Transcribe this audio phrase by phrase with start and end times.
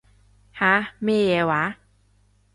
[0.51, 0.93] 吓？
[0.97, 1.77] 咩嘢話？